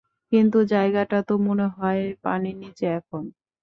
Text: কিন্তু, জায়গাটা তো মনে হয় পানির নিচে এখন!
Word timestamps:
কিন্তু, 0.31 0.57
জায়গাটা 0.65 1.17
তো 1.27 1.33
মনে 1.47 1.67
হয় 1.77 2.01
পানির 2.23 2.55
নিচে 2.63 2.85
এখন! 2.99 3.23